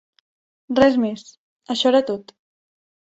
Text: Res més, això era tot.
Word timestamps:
Res 0.79 0.95
més, 1.03 1.25
això 1.75 1.91
era 1.91 2.01
tot. 2.09 2.33